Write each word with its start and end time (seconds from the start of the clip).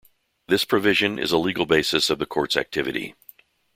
This 0.47 0.65
Provision 0.65 1.19
is 1.19 1.31
a 1.31 1.37
legal 1.37 1.67
basis 1.67 2.09
of 2.09 2.17
the 2.17 2.25
Court's 2.25 2.57
activity. 2.57 3.13